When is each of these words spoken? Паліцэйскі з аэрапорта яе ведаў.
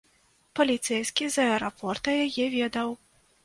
Паліцэйскі 0.59 1.29
з 1.37 1.45
аэрапорта 1.45 2.19
яе 2.25 2.51
ведаў. 2.59 2.89